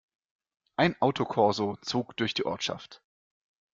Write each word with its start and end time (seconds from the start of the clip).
Ein 0.77 0.99
Autokorso 0.99 1.75
zog 1.83 2.17
durch 2.17 2.33
die 2.33 2.43
Ortschaft. 2.47 3.03